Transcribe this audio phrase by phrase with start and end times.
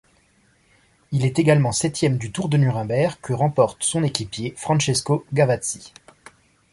[1.11, 5.93] Il est également septième du Tour de Nuremberg que remporte son équipier Francesco Gavazzi.